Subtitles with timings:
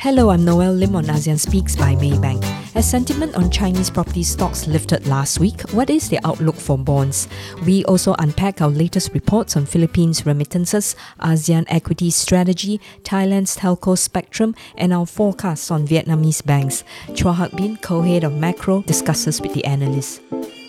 [0.00, 2.44] Hello, I'm Noel Lim on ASEAN Speaks by Maybank.
[2.76, 7.26] As sentiment on Chinese property stocks lifted last week, what is the outlook for bonds?
[7.66, 14.54] We also unpack our latest reports on Philippines remittances, ASEAN equity strategy, Thailand's telco spectrum,
[14.76, 16.84] and our forecasts on Vietnamese banks.
[17.08, 20.20] Chua Hak Bin, co-head of macro, discusses with the analysts.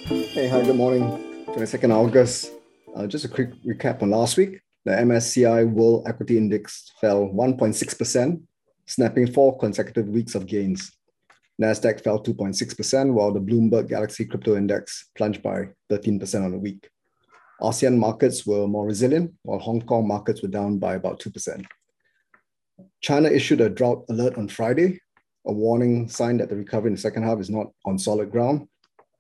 [0.08, 1.04] Hey, hi, good morning.
[1.50, 2.52] 22nd August.
[2.96, 4.60] Uh, just a quick recap on last week.
[4.86, 8.42] The MSCI World Equity Index fell 1.6%
[8.90, 10.92] snapping four consecutive weeks of gains.
[11.62, 16.90] Nasdaq fell 2.6%, while the Bloomberg Galaxy Crypto Index plunged by 13% on the week.
[17.62, 21.66] ASEAN markets were more resilient, while Hong Kong markets were down by about 2%.
[23.02, 25.00] China issued a drought alert on Friday,
[25.46, 28.68] a warning sign that the recovery in the second half is not on solid ground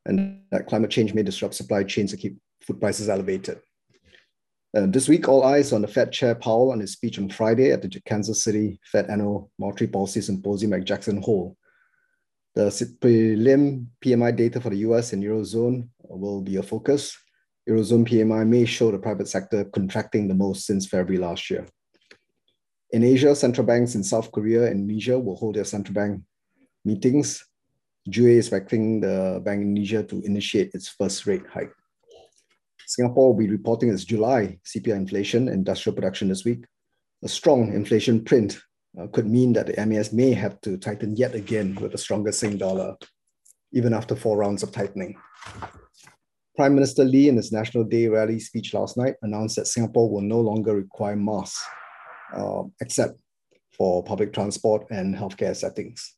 [0.05, 3.59] and that climate change may disrupt supply chains to keep food prices elevated.
[4.75, 7.71] Uh, this week, all eyes on the Fed Chair Powell on his speech on Friday
[7.71, 11.57] at the Kansas City Fed Annual Monetary Policy Symposium at Jackson Hole.
[12.53, 12.65] The
[13.01, 17.17] prelim PMI data for the US and Eurozone will be a focus.
[17.67, 21.65] Eurozone PMI may show the private sector contracting the most since February last year.
[22.91, 26.21] In Asia, central banks in South Korea and Indonesia will hold their central bank
[26.85, 27.43] meetings.
[28.07, 31.73] Ju Ye is expecting the Bank Indonesia to initiate its first rate hike.
[32.89, 36.65] Singapore will be reporting its July CPI inflation and industrial production this week.
[37.23, 38.59] A strong inflation print
[38.99, 42.31] uh, could mean that the MAS may have to tighten yet again with a stronger
[42.31, 42.95] Sing dollar,
[43.73, 45.15] even after four rounds of tightening.
[46.55, 50.21] Prime Minister Lee, in his National Day rally speech last night, announced that Singapore will
[50.21, 51.63] no longer require masks,
[52.35, 53.21] uh, except
[53.77, 56.15] for public transport and healthcare settings.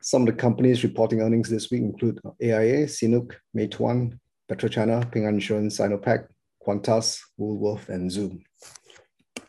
[0.00, 4.16] Some of the companies reporting earnings this week include AIA, CNOOC, Meituan,
[4.48, 6.26] PetroChina, Ping An Insurance, Sinopec,
[6.66, 8.42] Qantas, Woolworth, and Zoom.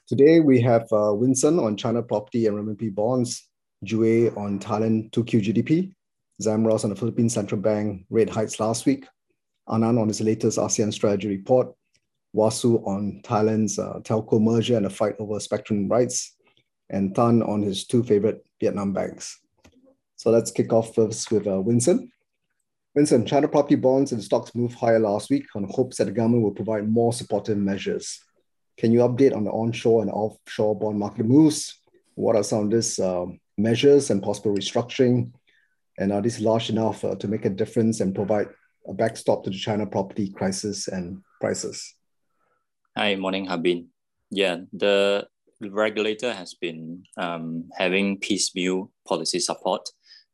[0.08, 3.48] Today we have uh, Vincent on China property and renminbi bonds,
[3.84, 5.94] Ju Ye on Thailand 2Q GDP,
[6.42, 9.06] Zamros on the Philippine Central Bank rate hikes last week,
[9.70, 11.74] Anand on his latest ASEAN strategy report,
[12.36, 16.36] Wasu on Thailand's uh, telco merger and the fight over spectrum rights,
[16.90, 19.40] and Tan on his two favorite Vietnam banks.
[20.18, 22.10] So let's kick off first with uh, Vincent.
[22.96, 26.44] Vincent, China property bonds and stocks moved higher last week on hopes that the government
[26.44, 28.20] will provide more supportive measures.
[28.78, 31.80] Can you update on the onshore and offshore bond market moves?
[32.16, 33.26] What are some of these uh,
[33.58, 35.32] measures and possible restructuring?
[36.00, 38.48] And are these large enough uh, to make a difference and provide
[38.88, 41.94] a backstop to the China property crisis and prices?
[42.98, 43.90] Hi, morning, Hak Bin.
[44.32, 45.28] Yeah, the
[45.62, 49.88] regulator has been um, having piecemeal policy support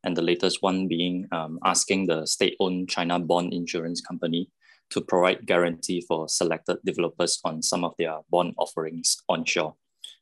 [0.06, 4.48] and the latest one being um, asking the state-owned China bond insurance company
[4.88, 9.74] to provide guarantee for selected developers on some of their bond offerings onshore.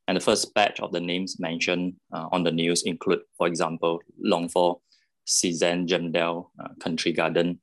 [0.08, 4.00] And the first batch of the names mentioned uh, on the news include, for example,
[4.24, 4.80] Longfor,
[5.26, 7.60] Seazen Gemdale uh, Country Garden.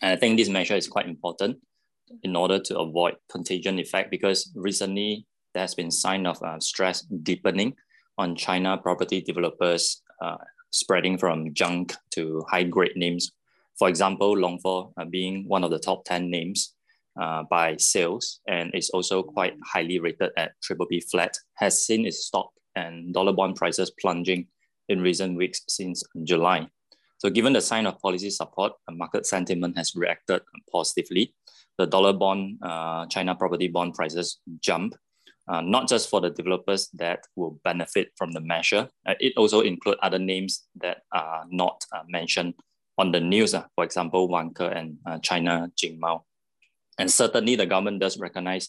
[0.00, 1.58] And I think this measure is quite important
[2.22, 7.02] in order to avoid contagion effect because recently there has been sign of uh, stress
[7.02, 7.74] deepening
[8.16, 10.36] on China property developers uh,
[10.70, 13.32] spreading from junk to high grade names.
[13.78, 16.74] For example, Longfor uh, being one of the top 10 names
[17.20, 22.06] uh, by sales and is also quite highly rated at triple B flat, has seen
[22.06, 24.46] its stock and dollar bond prices plunging
[24.88, 26.68] in recent weeks since July.
[27.18, 31.34] So given the sign of policy support, market sentiment has reacted positively.
[31.76, 34.94] The dollar bond, uh, China property bond prices jump
[35.48, 38.88] uh, not just for the developers that will benefit from the measure.
[39.06, 42.54] Uh, it also include other names that are not uh, mentioned
[42.98, 46.22] on the news, uh, for example, Vanke and uh, China Jinmao.
[46.98, 48.68] And certainly the government does recognize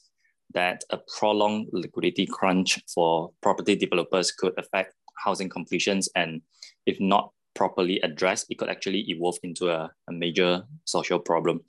[0.53, 6.41] that a prolonged liquidity crunch for property developers could affect housing completions and
[6.85, 11.61] if not properly addressed, it could actually evolve into a, a major social problem.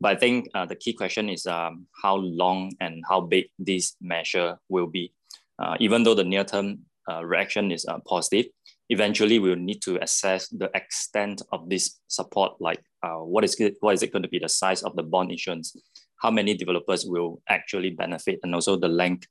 [0.00, 3.96] But I think uh, the key question is um, how long and how big this
[4.00, 5.12] measure will be.
[5.58, 6.80] Uh, even though the near-term
[7.10, 8.46] uh, reaction is uh, positive,
[8.90, 12.52] eventually we'll need to assess the extent of this support.
[12.60, 15.02] Like, uh, what is it, what is it going to be the size of the
[15.02, 15.74] bond issuance?
[16.20, 19.26] How many developers will actually benefit, and also the length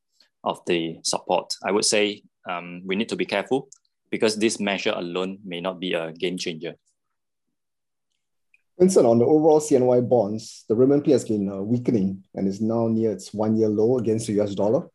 [0.46, 1.54] of the support.
[1.64, 3.70] I would say um, we need to be careful
[4.12, 6.76] because this measure alone may not be a game changer.
[8.78, 12.88] Vincent, on the overall CNY bonds, the renminbi has been uh, weakening and is now
[12.88, 14.88] near its one-year low against the US dollar.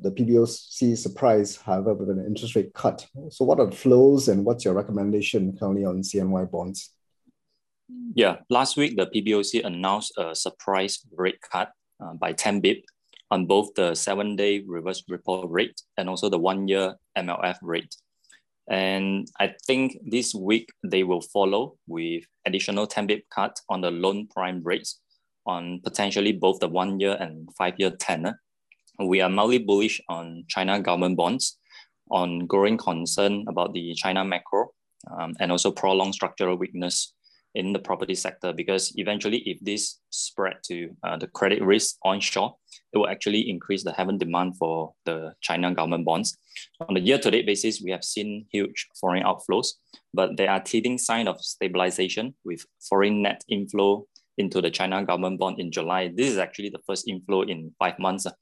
[0.00, 3.06] The PBOC is surprised, however, with an interest rate cut.
[3.30, 6.90] So what are the flows and what's your recommendation currently on CNY bonds?
[8.14, 11.72] Yeah, last week the PBOC announced a surprise rate cut
[12.02, 12.84] uh, by 10 bip
[13.30, 17.94] on both the seven-day reverse repo rate and also the one-year MLF rate.
[18.70, 23.90] And I think this week they will follow with additional 10 bip cut on the
[23.90, 25.00] loan prime rates
[25.46, 28.40] on potentially both the one year and five year tenor.
[28.98, 31.58] We are mildly bullish on China government bonds,
[32.10, 34.70] on growing concern about the China macro,
[35.18, 37.12] um, and also prolonged structural weakness
[37.54, 42.56] in the property sector because eventually if this spread to uh, the credit risk onshore,
[42.94, 46.36] it will actually increase the heaven demand for the China government bonds.
[46.88, 49.68] On a year-to-date basis, we have seen huge foreign outflows,
[50.12, 54.06] but there are teething signs of stabilization with foreign net inflow
[54.38, 56.12] into the China government bond in July.
[56.14, 58.32] This is actually the first inflow in five months uh,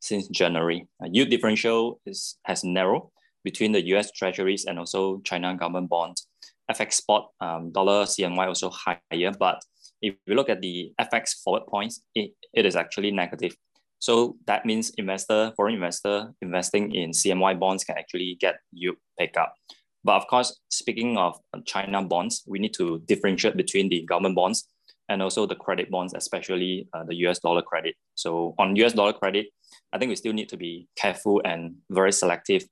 [0.00, 0.86] since January.
[1.02, 3.02] Uh, yield differential is, has narrowed
[3.44, 6.26] between the US treasuries and also China government bonds
[6.70, 9.60] FX spot um, dollar CNY also higher, but
[10.00, 13.54] if we look at the FX forward points, it, it is actually negative.
[14.02, 19.54] So that means investor, foreign investor investing in CNY bonds can actually get yield pickup.
[20.02, 24.66] But of course, speaking of China bonds, we need to differentiate between the government bonds
[25.08, 27.94] and also the credit bonds, especially uh, the US dollar credit.
[28.16, 29.46] So on US dollar credit,
[29.92, 32.64] I think we still need to be careful and very selective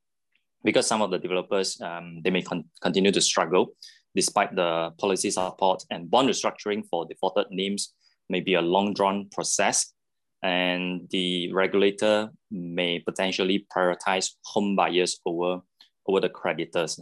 [0.64, 3.76] because some of the developers um, they may con- continue to struggle
[4.16, 7.94] despite the policy support and bond restructuring for defaulted names
[8.28, 9.94] may be a long drawn process
[10.42, 15.62] and the regulator may potentially prioritize home buyers over
[16.06, 16.98] over the creditors.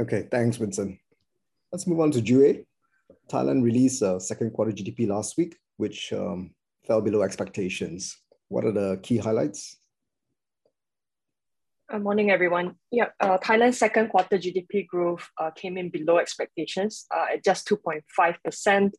[0.00, 0.98] Okay thanks vincent.
[1.72, 2.64] Let's move on to Ju Ye.
[3.28, 6.50] thailand released a second quarter gdp last week which um,
[6.86, 8.16] fell below expectations.
[8.48, 9.80] What are the key highlights?
[11.90, 12.76] Good morning, everyone.
[12.92, 17.68] Yeah, uh, Thailand's second quarter GDP growth uh, came in below expectations uh, at just
[17.68, 18.92] 2.5%,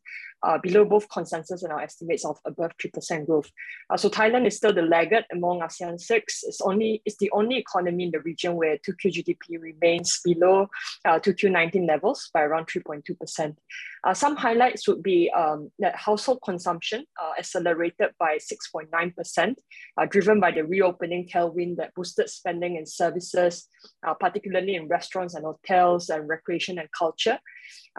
[0.44, 3.52] uh, below both consensus and our estimates of above 3% growth.
[3.90, 6.44] Uh, so Thailand is still the laggard among ASEAN six.
[6.44, 10.68] It's only it's the only economy in the region where 2Q GDP remains below
[11.06, 13.56] 2Q uh, 19 levels by around 3.2%.
[14.04, 19.56] Uh, some highlights would be um, that household consumption uh, accelerated by 6.9%,
[19.98, 23.68] uh, driven by the reopening tailwind that boosted spending in services,
[24.06, 27.38] uh, particularly in restaurants and hotels and recreation and culture.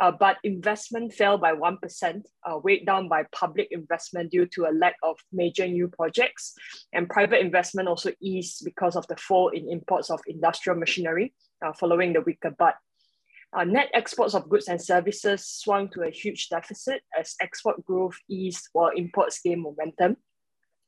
[0.00, 4.72] Uh, but investment fell by 1%, uh, weighed down by public investment due to a
[4.72, 6.54] lack of major new projects.
[6.92, 11.32] And private investment also eased because of the fall in imports of industrial machinery
[11.78, 12.74] following the weaker baht.
[13.54, 18.16] Uh, net exports of goods and services swung to a huge deficit as export growth
[18.28, 20.16] eased while imports gained momentum.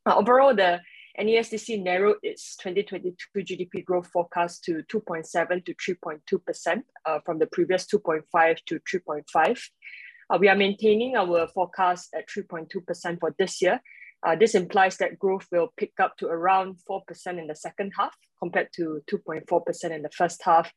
[0.06, 0.80] Uh, overall, the
[1.20, 7.86] NESDC narrowed its 2022 GDP growth forecast to 2.7 to 3.2% uh, from the previous
[7.86, 9.60] 2.5 to 3.5.
[10.30, 13.80] Uh, we are maintaining our forecast at 3.2% for this year
[14.24, 17.02] uh, this implies that growth will pick up to around 4%
[17.38, 20.72] in the second half compared to 2.4% in the first half.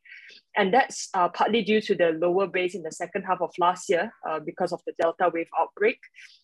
[0.56, 3.90] And that's uh, partly due to the lower base in the second half of last
[3.90, 6.00] year uh, because of the Delta wave outbreak.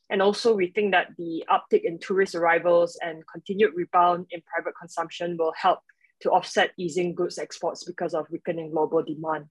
[0.10, 4.74] And also, we think that the uptick in tourist arrivals and continued rebound in private
[4.80, 5.80] consumption will help
[6.22, 9.46] to offset easing goods exports because of weakening global demand.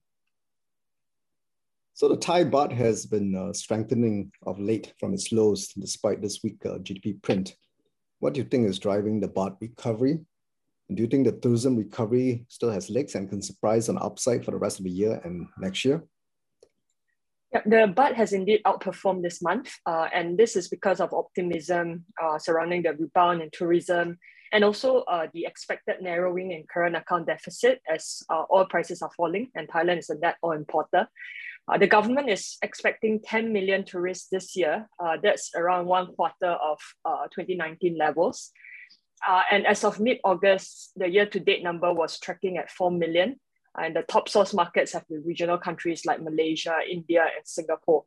[1.95, 6.39] So the Thai baht has been uh, strengthening of late from its lows despite this
[6.43, 7.55] weak uh, GDP print.
[8.19, 10.17] What do you think is driving the baht recovery?
[10.89, 14.43] And do you think the tourism recovery still has legs and can surprise on upside
[14.43, 16.03] for the rest of the year and next year?
[17.53, 22.05] Yeah, the baht has indeed outperformed this month, uh, and this is because of optimism
[22.21, 24.17] uh, surrounding the rebound in tourism
[24.51, 29.11] and also uh, the expected narrowing in current account deficit as uh, oil prices are
[29.17, 31.07] falling and Thailand is a net oil importer.
[31.71, 34.87] Uh, the government is expecting 10 million tourists this year.
[34.99, 38.51] Uh, that's around one quarter of uh, 2019 levels.
[39.25, 43.39] Uh, and as of mid-August, the year-to-date number was tracking at 4 million.
[43.77, 48.03] And the top source markets have been regional countries like Malaysia, India, and Singapore.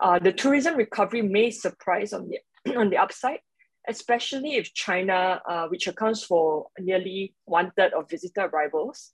[0.00, 3.40] Uh, the tourism recovery may surprise on the, on the upside,
[3.86, 9.12] especially if China, uh, which accounts for nearly one third of visitor arrivals,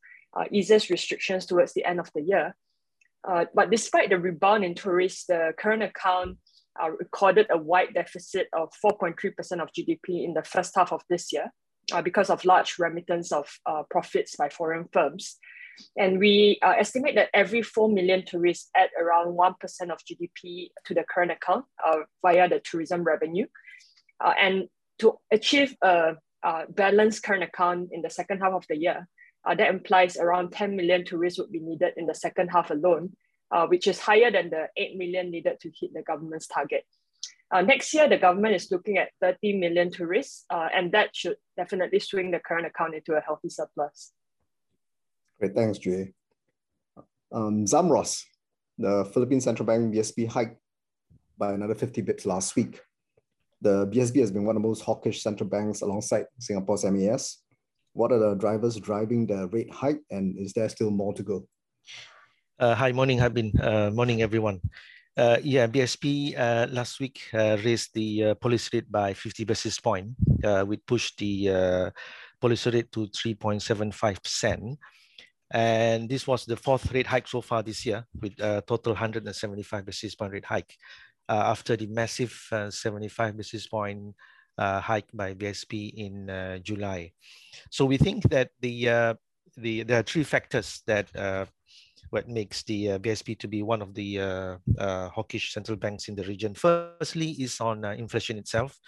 [0.50, 2.56] eases restrictions towards the end of the year.
[3.26, 6.36] Uh, but despite the rebound in tourists, the current account
[6.82, 9.14] uh, recorded a wide deficit of 4.3%
[9.62, 11.52] of GDP in the first half of this year
[11.92, 15.36] uh, because of large remittance of uh, profits by foreign firms.
[15.96, 19.54] And we uh, estimate that every 4 million tourists add around 1%
[19.90, 23.46] of GDP to the current account uh, via the tourism revenue.
[24.20, 24.68] and
[25.00, 26.14] to achieve a,
[26.44, 29.08] a balanced current account in the second half of the year,
[29.46, 33.14] uh, that implies around 10 million tourists would be needed in the second half alone,
[33.50, 36.84] uh, which is higher than the 8 million needed to hit the government's target.
[37.50, 41.36] Uh, next year, the government is looking at 30 million tourists, uh, and that should
[41.56, 44.12] definitely swing the current account into a healthy surplus.
[45.38, 46.14] Great, thanks, Ju Ye.
[47.32, 48.22] Um, Zamros,
[48.78, 50.58] the Philippine Central Bank BSP hiked
[51.36, 52.80] by another 50 bits last week.
[53.60, 57.43] The BSP has been one of the most hawkish central banks alongside Singapore's MAS.
[57.94, 61.46] What are the drivers driving the rate hike, and is there still more to go?
[62.58, 63.52] Uh, hi, morning, Hak Bin.
[63.54, 64.60] Uh, morning, everyone.
[65.16, 69.78] Uh, yeah, BSP uh, last week uh, raised the uh, policy rate by 50 basis
[69.78, 70.08] point,
[70.42, 71.92] uh, which pushed the
[72.40, 74.76] policy rate to 3.75%.
[75.52, 79.86] And this was the fourth rate hike so far this year, with a total 175
[79.86, 80.76] basis point rate hike
[81.28, 82.34] after the massive
[82.70, 84.16] 75 basis point
[84.56, 87.10] Uh, hike by BSP in uh, July.
[87.70, 89.14] So we think that the uh,
[89.56, 91.10] the there are three factors that
[92.10, 96.06] what makes the uh, BSP to be one of the uh, uh, hawkish central banks
[96.06, 96.54] in the region.
[96.54, 98.78] Firstly is on inflation itself.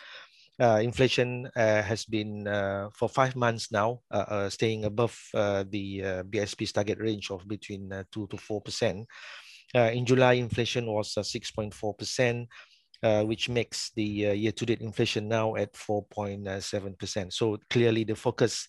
[0.61, 2.46] inflation has been
[2.94, 3.99] for five months now
[4.49, 9.02] staying above the BSP's target range of between two to four percent.
[9.75, 12.46] in July, inflation was 6.4%.
[13.02, 17.30] Uh, which makes the uh, year-to-date inflation now at 4.7%.
[17.30, 18.66] So clearly the focus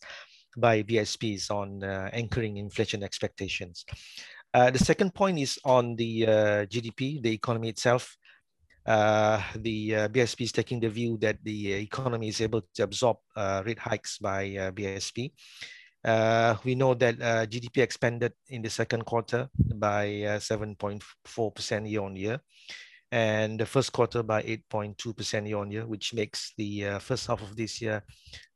[0.57, 3.85] by BSP is on uh, anchoring inflation expectations.
[4.53, 8.17] Uh, the second point is on the uh, GDP, the economy itself.
[8.85, 13.17] Uh, the uh, BSP is taking the view that the economy is able to absorb
[13.35, 15.31] uh, rate hikes by BSP.
[16.65, 17.17] we know that
[17.49, 20.07] GDP expanded in the second quarter by
[20.39, 22.39] 7.4% year on year
[23.11, 27.41] and the first quarter by 8.2% year on year, which makes the uh, first half
[27.41, 28.03] of this year,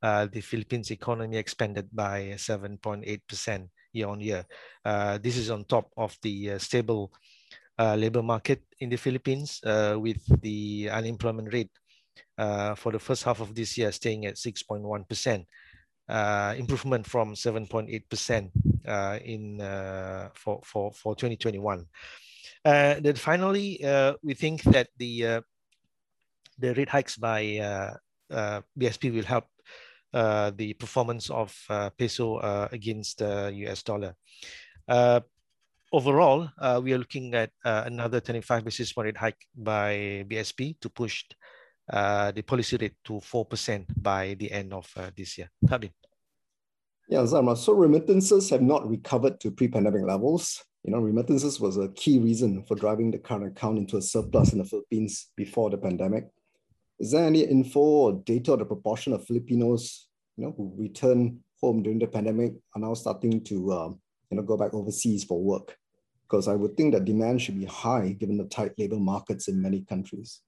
[0.02, 4.44] uh, the Philippines economy expanded by 7.8% year on year.
[4.84, 7.12] Uh, this is on top of the uh, stable
[7.78, 9.60] uh, labor market in the Philippines
[9.96, 11.70] with the unemployment rate
[12.76, 15.44] for the first half of this year staying at 6.1%.
[16.08, 18.50] Uh, improvement from 7.8%
[18.86, 21.86] uh, in uh, for, for, for 2021.
[22.64, 25.40] Uh, then finally, uh, we think that the uh,
[26.58, 27.42] the rate hikes by
[28.78, 29.46] BSP will help
[30.14, 34.14] uh, the performance of uh, peso uh, against the US dollar.
[35.92, 36.48] overall,
[36.82, 41.24] we are looking at another 25 basis point rate hike by BSP to push
[41.88, 45.50] the policy rate to 4% by the end of this year.
[45.68, 45.90] Hak Bin.
[47.08, 47.56] Yeah, Zamra.
[47.56, 50.62] So remittances have not recovered to pre-pandemic levels.
[50.84, 54.52] You know, remittances was a key reason for driving the current account into a surplus
[54.52, 56.28] in the Philippines before the pandemic.
[56.98, 61.38] Is there any info or data on the proportion of Filipinos, you know, who return
[61.60, 65.40] home during the pandemic are now starting to, um, you know, go back overseas for
[65.40, 65.76] work?
[66.28, 69.62] Because I would think that demand should be high given the tight labor markets in
[69.62, 70.40] many countries.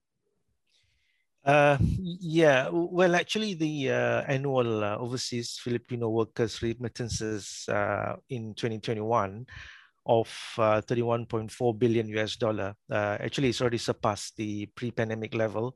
[1.45, 9.45] Uh, yeah, well, actually, the uh, annual uh, overseas Filipino workers remittances uh, in 2021
[10.05, 12.75] of uh, 31.4 billion US dollar.
[12.89, 15.75] Uh, actually it's already surpassed the pre-pandemic level.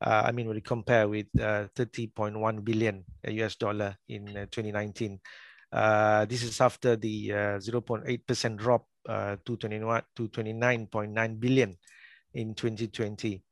[0.00, 5.20] Uh, I mean, when you compare with uh, 30.1 billion US dollar in uh, 2019,
[5.72, 11.76] uh, this is after the 0.8% uh, drop uh, to 21 to 29.9 billion
[12.34, 13.42] in 2020.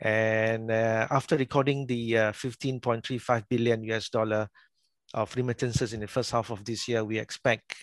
[0.00, 4.48] And after recording the 15.35 billion US dollar
[5.14, 7.76] of remittances in the first half of this year, we expect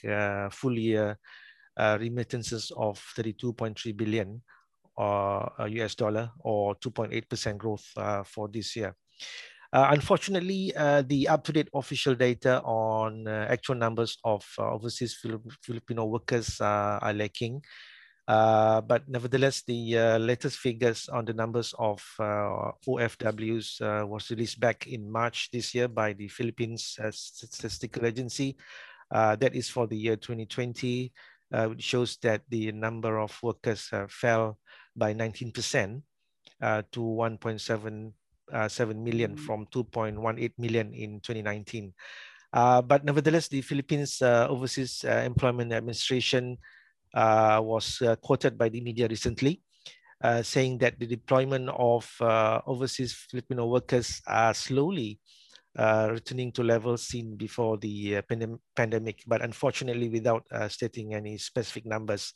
[0.51, 1.17] full year
[1.77, 4.41] remittances of 32.3 billion
[4.97, 8.95] uh, US dollar or 2.8% growth uh, for this year.
[9.73, 15.17] Uh, unfortunately, uh, the up-to-date official data on uh, actual numbers of uh, overseas
[15.63, 17.61] Filipino workers are lacking.
[18.27, 25.49] but nevertheless, the latest figures on the numbers of OFWs was released back in March
[25.51, 28.57] this year by the Philippines Statistical Agency.
[29.09, 31.11] that is for the year 2020, which
[31.77, 34.57] shows that the number of workers fell
[34.95, 36.01] by 19%
[36.61, 38.13] uh, to 1.7
[38.51, 39.39] uh, 7 million mm.
[39.39, 41.93] from 2.18 million in 2019.
[42.51, 46.57] Uh, but nevertheless, the Philippines uh, Overseas uh, Employment Administration
[47.13, 49.61] uh, was quoted by the media recently,
[50.43, 52.11] saying that the deployment of
[52.67, 55.19] overseas Filipino workers are slowly
[55.77, 62.33] returning to levels seen before the pandem pandemic, but unfortunately without stating any specific numbers.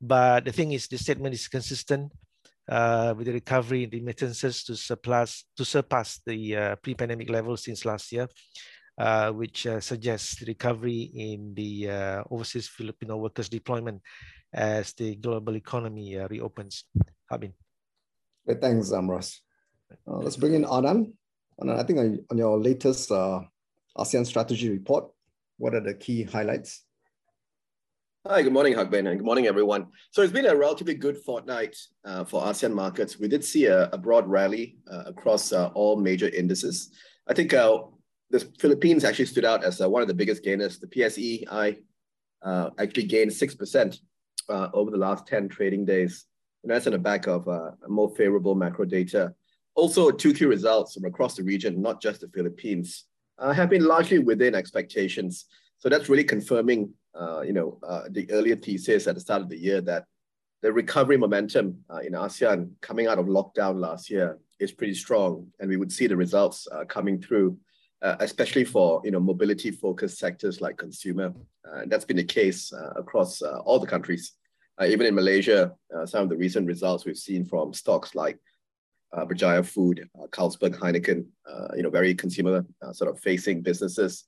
[0.00, 2.12] But the thing is, the statement is consistent
[2.68, 7.84] uh, with the recovery in remittances to surpass to surpass the uh, pre-pandemic levels since
[7.84, 8.28] last year,
[8.98, 14.02] uh, which uh, suggests recovery in the uh, overseas Filipino workers deployment
[14.52, 16.84] as the global economy uh, reopens.
[17.30, 17.52] Hak Bin.
[18.60, 19.40] Thanks, Amras.
[20.06, 21.12] let's bring in Anand.
[21.60, 25.10] Anand, I think on your latest ASEAN strategy report,
[25.56, 26.82] what are the key highlights?
[28.26, 29.86] Hi, good morning, Hak Bin, and good morning, everyone.
[30.10, 33.18] So it's been a relatively good fortnight uh, for ASEAN markets.
[33.18, 36.90] We did see a, a broad rally uh, across uh, all major indices.
[37.26, 37.78] I think uh,
[38.30, 40.78] the Philippines actually stood out as uh, one of the biggest gainers.
[40.78, 41.78] The PSEI
[42.42, 43.98] uh, actually gained 6%
[44.48, 46.26] over the last 10 trading days.
[46.62, 47.48] And that's on the back of
[47.88, 49.34] more favorable macro data.
[49.76, 53.04] Also, two key results from across the region, not just the Philippines,
[53.38, 55.44] have been largely within expectations.
[55.78, 59.48] So that's really confirming uh, you know, uh, the earlier thesis at the start of
[59.48, 60.04] the year that
[60.62, 65.46] the recovery momentum uh, in ASEAN coming out of lockdown last year is pretty strong,
[65.60, 67.56] and we would see the results uh, coming through,
[68.02, 71.32] uh, especially for you know mobility-focused sectors like consumer.
[71.64, 74.32] and that's been the case across all the countries.
[74.86, 75.72] even in Malaysia,
[76.04, 78.38] some of the recent results we've seen from stocks like
[79.12, 84.24] uh, Berjaya Food, uh, Carlsberg, Heineken, uh, you know, very consumer sort of facing businesses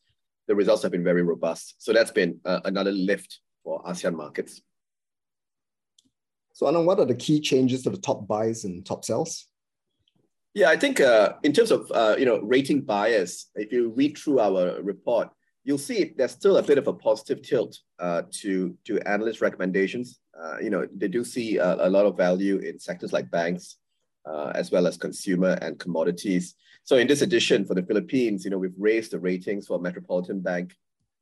[0.48, 1.74] the results have been very robust.
[1.78, 4.62] So that's been uh, another lift for ASEAN markets.
[6.54, 9.46] So Anand, what are the key changes to the top buys and top sells?
[10.54, 14.18] Yeah, I think uh, in terms of uh, you know rating bias, if you read
[14.18, 15.28] through our report,
[15.62, 20.18] you'll see there's still a bit of a positive tilt uh, to to analyst recommendations.
[20.36, 23.76] Uh, you know, they do see a, a, lot of value in sectors like banks,
[24.24, 26.54] uh, as well as consumer and commodities.
[26.84, 30.40] So in this edition for the Philippines, you know, we've raised the ratings for Metropolitan
[30.40, 30.74] Bank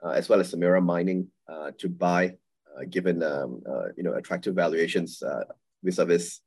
[0.02, 2.34] uh, as well as Semirara Mining uh, to buy,
[2.76, 5.22] uh, given um, uh, you know attractive valuations
[5.82, 6.40] vis-a-vis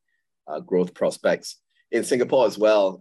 [0.65, 1.57] growth prospects.
[1.91, 2.99] In Singapore as well,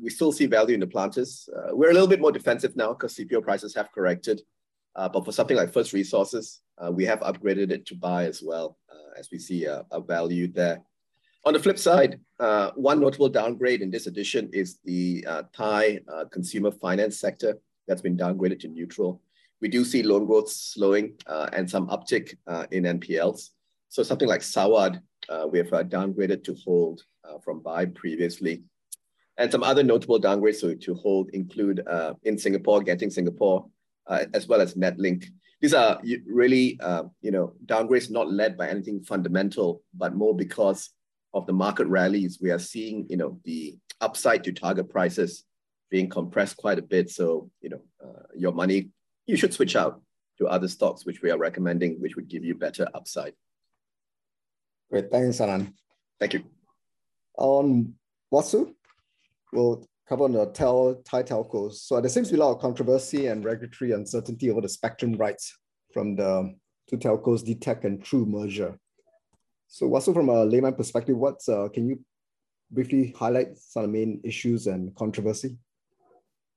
[0.00, 1.48] we still see value in the planters.
[1.72, 4.42] we're a little bit more defensive now because CPO prices have corrected.
[4.94, 6.60] but for something like First Resources,
[6.92, 8.78] we have upgraded it to buy as well,
[9.16, 10.82] as we see a value there.
[11.48, 15.98] On the flip side, uh, one notable downgrade in this edition is the uh, Thai
[16.06, 19.22] uh, consumer finance sector that's been downgraded to neutral.
[19.62, 23.48] We do see loan growth slowing uh, and some uptick uh, in NPLs.
[23.88, 25.00] So something like Sawad,
[25.30, 27.00] uh, we have downgraded to hold
[27.42, 28.64] from buy previously.
[29.38, 31.82] And some other notable downgrades to, to hold include
[32.24, 33.64] in Singapore, Genting Singapore,
[34.06, 35.24] as well as Netlink.
[35.62, 36.78] These are really,
[37.22, 40.90] you know, downgrades not led by anything fundamental, but more because
[41.34, 45.44] of the market rallies, we are seeing, you know, the upside to target prices
[45.90, 47.10] being compressed quite a bit.
[47.10, 48.90] So, you know, uh, your money,
[49.26, 50.00] you should switch out
[50.38, 53.34] to other stocks, which we are recommending, which would give you better upside.
[54.90, 55.72] Great, thanks, Anand.
[56.18, 56.44] Thank you.
[57.36, 57.94] On
[58.32, 58.74] Wasu,
[59.52, 61.74] we'll cover on the tel, Thai telcos.
[61.74, 65.12] So there seems to be a lot of controversy and regulatory uncertainty over the spectrum
[65.12, 65.56] rights
[65.92, 66.54] from the
[66.88, 68.78] two telcos, DTAC and True merger.
[69.68, 72.00] So also from a layman perspective, what's uh, can you
[72.70, 75.58] briefly highlight some of the main issues and controversy?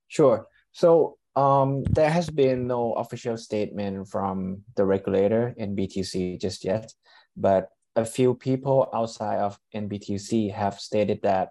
[0.07, 0.47] Sure.
[0.71, 6.91] So um, there has been no official statement from the regulator NBTC just yet,
[7.35, 11.49] but a few people outside of NBTC have stated that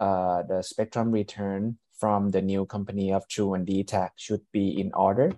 [0.00, 4.90] uh, the spectrum return from the new company of True and DTAC should be in
[4.94, 5.32] order.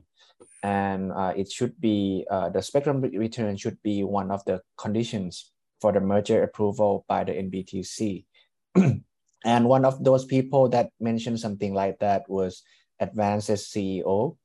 [0.62, 5.52] And uh, it should be, uh, the spectrum return should be one of the conditions
[5.80, 8.24] for the merger approval by the NBTC.
[9.44, 12.62] and one of those people that mentioned something like that was
[13.00, 14.36] Advance's CEO.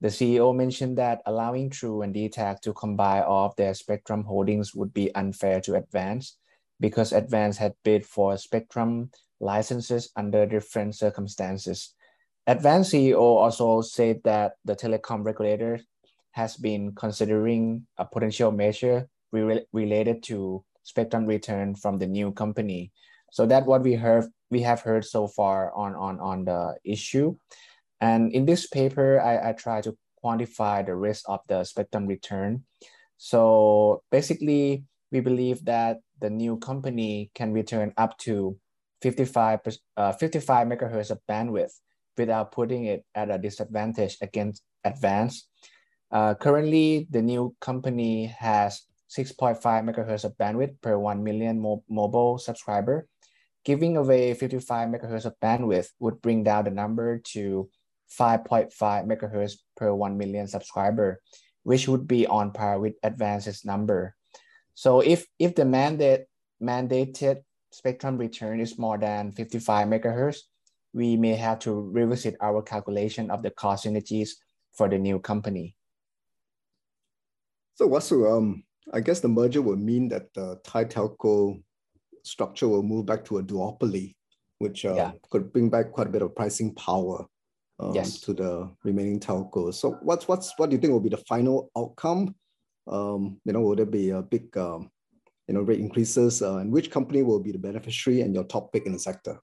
[0.00, 4.74] The CEO mentioned that allowing True and DTAC to combine all of their spectrum holdings
[4.74, 6.36] would be unfair to Advance
[6.80, 11.94] because Advance had bid for spectrum licenses under different circumstances.
[12.46, 15.80] Advance CEO also said that the telecom regulator
[16.32, 22.92] has been considering a potential measure re related to spectrum return from the new company.
[23.32, 27.34] So that what we heard we have heard so far on on on the issue.
[28.00, 32.64] And in this paper, I, I try to quantify the risk of the spectrum return.
[33.16, 38.56] So basically, we believe that the new company can return up to
[39.02, 39.60] 55,
[39.96, 41.72] uh, 55 megahertz of bandwidth
[42.16, 45.48] without putting it at a disadvantage against advanced.
[46.10, 48.82] Uh, currently, the new company has
[49.14, 53.06] 6.5 megahertz of bandwidth per 1 million mo mobile subscriber.
[53.64, 57.70] Giving away 55 megahertz of bandwidth would bring down the number to
[58.10, 58.74] 5.5
[59.06, 61.22] megahertz per 1 million subscriber,
[61.62, 64.14] which would be on par with Advance's number.
[64.74, 66.26] So if, if the mandate,
[66.60, 70.38] mandated spectrum return is more than 55 megahertz,
[70.92, 74.30] we may have to revisit our calculation of the cost synergies
[74.72, 75.76] for the new company.
[77.74, 81.62] So Wasu, um, I guess the merger will mean that the Thai telco
[82.22, 84.14] structure will move back to a duopoly,
[84.58, 85.12] which uh, yeah.
[85.30, 87.26] could bring back quite a bit of pricing power
[87.78, 88.20] um, yes.
[88.20, 89.74] to the remaining telcos.
[89.74, 92.34] So what's what's what do you think will be the final outcome?
[92.86, 94.90] Um, you know, will there be a big, um,
[95.48, 96.42] you know, rate increases?
[96.42, 99.40] Uh, and which company will be the beneficiary and your top pick in the sector?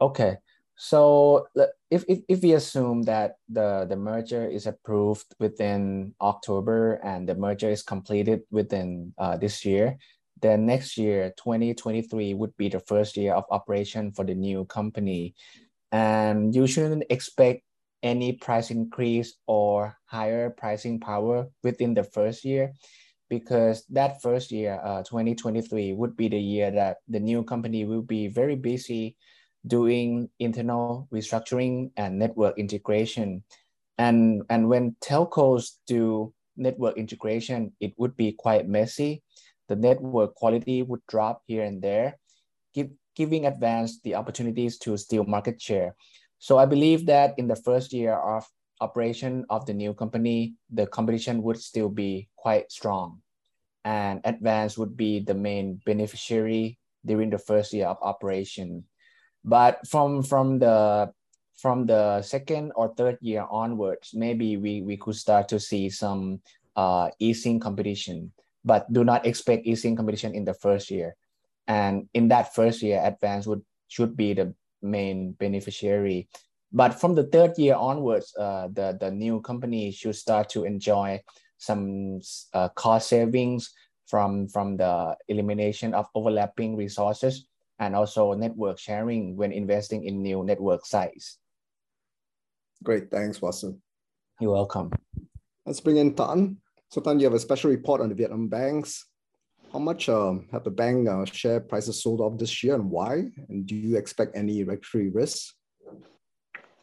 [0.00, 0.36] Okay,
[0.82, 1.46] so
[1.92, 7.36] if, if, if we assume that the, the merger is approved within October and the
[7.36, 9.96] merger is completed within uh, this year,
[10.40, 15.36] then next year, 2023 would be the first year of operation for the new company.
[15.92, 17.62] And you shouldn't expect
[18.02, 22.72] any price increase or higher pricing power within the first year
[23.30, 28.02] because that first year, uh, 2023, would be the year that the new company will
[28.02, 29.16] be very busy
[29.66, 33.44] doing internal restructuring and network integration.
[33.98, 39.22] And, and when telcos do network integration, it would be quite messy.
[39.68, 42.18] The network quality would drop here and there,
[42.74, 45.94] give, giving Advance the opportunities to steal market share.
[46.38, 48.44] So I believe that in the first year of
[48.80, 53.22] operation of the new company, the competition would still be quite strong.
[53.84, 58.84] And Advance would be the main beneficiary during the first year of operation.
[59.44, 61.12] But from, from, the,
[61.56, 66.40] from the second or third year onwards, maybe we, we could start to see some
[66.76, 68.32] uh, easing competition,
[68.64, 71.16] but do not expect easing competition in the first year.
[71.66, 76.28] And in that first year, Advance would should be the main beneficiary.
[76.72, 81.20] But from the third year onwards, uh, the, the new company should start to enjoy
[81.58, 82.20] some
[82.54, 83.70] uh, cost savings
[84.06, 87.46] from, from the elimination of overlapping resources
[87.82, 91.38] and also network sharing when investing in new network sites.
[92.84, 93.82] Great, thanks, Watson.
[94.40, 94.92] You're welcome.
[95.66, 96.58] Let's bring in Tan.
[96.90, 99.06] So Tan, you have a special report on the Vietnam banks.
[99.72, 103.24] How much um, have the bank uh, share prices sold off this year and why?
[103.48, 105.54] And do you expect any regulatory risks?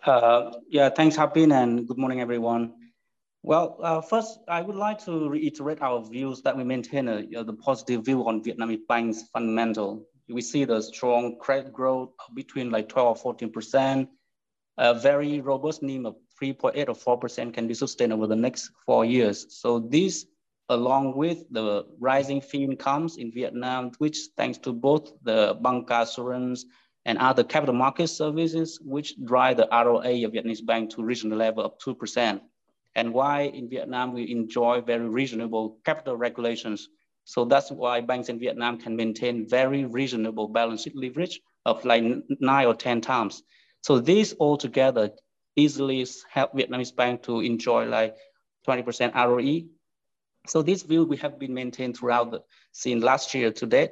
[0.06, 2.74] Uh, yeah, thanks, Hak Bin, and good morning, everyone.
[3.44, 7.38] Well, uh, first, I would like to reiterate our views that we maintain a, you
[7.40, 10.09] know, the positive view on Vietnamese banks fundamental.
[10.30, 14.08] We see the strong credit growth between like 12 or 14%,
[14.78, 19.04] a very robust NIM of 3.8 or 4% can be sustained over the next four
[19.06, 19.46] years.
[19.50, 20.26] So this
[20.70, 26.62] along with the rising fee incomes in Vietnam, which thanks to both the bancassurance
[27.06, 31.64] and other capital market services, which drive the ROA of Vietnamese bank to regional level
[31.64, 32.40] of 2%.
[32.96, 36.88] And why in Vietnam we enjoy very reasonable capital regulations.
[37.30, 42.04] So that's why banks in Vietnam can maintain very reasonable balance sheet leverage of like
[42.40, 43.44] nine or 10 times.
[43.82, 45.12] So these all together
[45.56, 48.16] easily help Vietnamese bank to enjoy like
[48.68, 49.70] 20% ROE
[50.48, 53.92] so this view we have been maintained throughout the scene last year to date.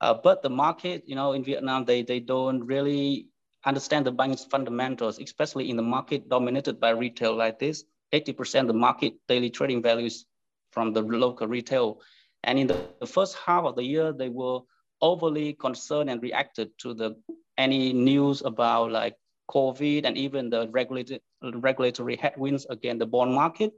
[0.00, 3.28] Uh, but the market, you know, in Vietnam, they, they don't really
[3.64, 7.84] understand the bank's fundamentals, especially in the market dominated by retail like this.
[8.12, 10.24] 80% of the market daily trading values
[10.70, 12.00] from the local retail.
[12.44, 14.60] And in the, the first half of the year, they were
[15.00, 17.16] overly concerned and reacted to the
[17.56, 19.16] any news about like
[19.50, 23.72] COVID and even the regulated, regulatory headwinds against the bond market.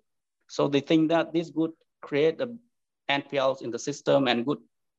[0.48, 2.58] So they think that this would create the
[3.08, 4.58] NPLs in the system and would,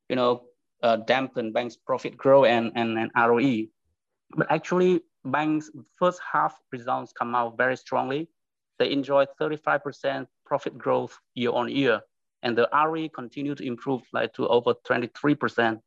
[0.09, 0.43] you know,
[0.81, 3.67] uh, dampen banks' profit growth and, and, and ROE.
[4.35, 5.69] But actually, banks'
[5.99, 8.29] first half results come out very strongly.
[8.79, 12.01] They enjoy 35% profit growth year on year,
[12.43, 15.79] and the RE continue to improve like to over 23%.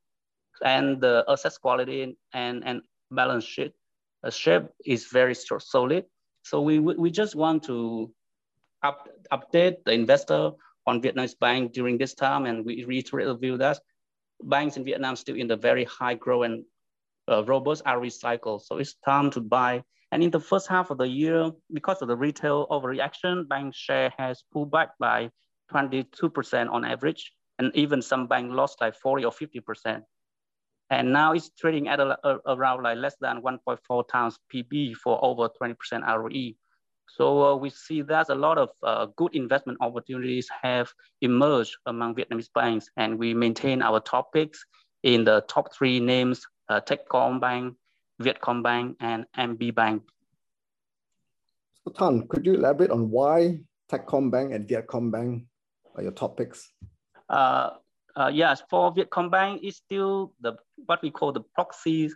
[0.64, 3.73] And the asset quality and, and balance sheet
[4.23, 6.05] uh, shape is very solid.
[6.43, 8.12] So we, we just want to
[8.83, 10.53] up, update the investor
[10.87, 13.81] on Vietnamese bank during this time, and we reiterate the view that
[14.43, 16.64] banks in Vietnam still in the very high growth and
[17.31, 18.59] uh, robust ROE cycle.
[18.59, 19.83] So it's time to buy.
[20.12, 24.12] And in the first half of the year, because of the retail overreaction, bank share
[24.19, 25.31] has pulled back by
[25.72, 30.03] 22% on average, and even some bank lost like 40 or 50%.
[30.90, 35.18] And now it's trading at a, a, around like less than 1.4 times PB for
[35.24, 35.74] over 20%
[36.07, 36.53] ROE.
[37.09, 42.14] So uh, we see that a lot of uh, good investment opportunities have emerged among
[42.14, 44.64] Vietnamese banks, and we maintain our top picks
[45.03, 47.77] in the top three names: uh, Techcombank,
[48.22, 50.03] Vietcombank, and MB Bank.
[51.85, 53.61] So Tan, could you elaborate on why
[53.92, 55.44] Techcombank and Vietcombank
[56.03, 56.73] your topics?
[57.29, 57.71] Uh,
[58.17, 60.55] uh, yes, for Vietcombank, it's still the
[60.87, 62.11] what we call the proxy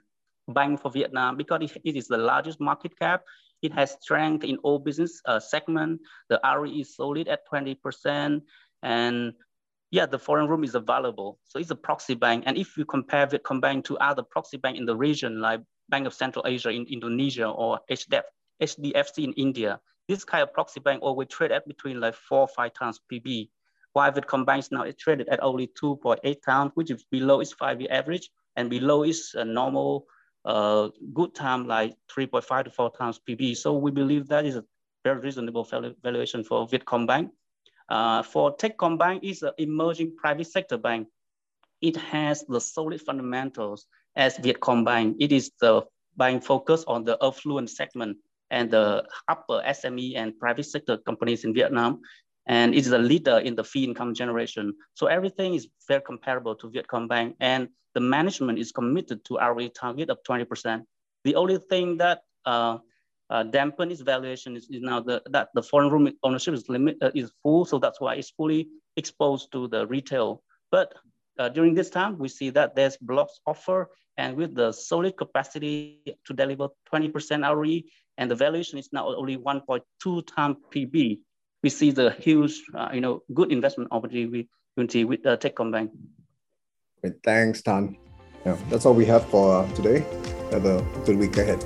[0.49, 3.23] bank for Vietnam because it, it is the largest market cap
[3.62, 6.01] it has strength in all business uh, segment.
[6.29, 8.43] The RE is solid at 20%.
[8.83, 9.33] And
[9.91, 11.38] yeah, the foreign room is available.
[11.45, 12.45] So it's a proxy bank.
[12.47, 16.14] And if you compare Vietcombank to other proxy bank in the region, like Bank of
[16.14, 18.23] Central Asia in Indonesia or HDF,
[18.62, 22.49] HDFC in India, this kind of proxy bank always trade at between like four or
[22.49, 23.49] five times PB.
[23.98, 28.70] Vietcombank is now traded at only 2.8 times, which is below its five-year average and
[28.70, 30.06] below its uh, normal
[30.44, 33.56] uh, good time like 3.5 to 4 times PB.
[33.56, 34.64] So we believe that is a
[35.04, 35.64] very reasonable
[36.02, 37.30] valuation for Vietcombank.
[37.88, 41.08] Uh, for Techcombank is an emerging private sector bank.
[41.80, 45.16] It has the solid fundamentals as Vietcombank.
[45.20, 45.84] It is the
[46.16, 48.18] bank focused on the affluent segment
[48.50, 52.00] and the upper SME and private sector companies in Vietnam.
[52.48, 54.74] And it's a leader in the fee income generation.
[54.94, 57.34] So everything is very comparable to Vietcombank.
[57.40, 60.82] And the management is committed to ROE target of 20%.
[61.24, 62.78] The only thing that uh,
[63.30, 66.96] uh, dampen its valuation is, is, now the, that the foreign room ownership is limit
[67.02, 70.42] uh, is full, so that's why it's fully exposed to the retail.
[70.70, 70.94] But
[71.38, 76.00] uh, during this time, we see that there's blocks offer, and with the solid capacity
[76.26, 77.82] to deliver 20% ROE,
[78.16, 81.20] and the valuation is now only 1.2 times PB.
[81.62, 85.90] We see the huge, uh, you know, good investment opportunity with uh, Techcombank.
[87.01, 87.97] Great, thanks, Tan.
[88.47, 90.05] Yeah, that's all we have for uh, today.
[90.53, 91.64] Have a good week ahead.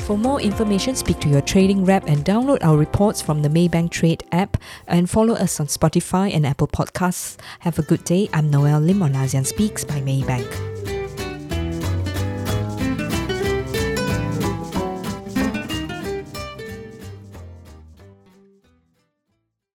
[0.00, 3.90] For more information, speak to your trading rep and download our reports from the Maybank
[3.90, 4.56] Trade app
[4.88, 7.38] and follow us on Spotify and Apple Podcasts.
[7.60, 8.28] Have a good day.
[8.32, 10.91] I'm Noel Lim on ASEAN Speaks by Maybank.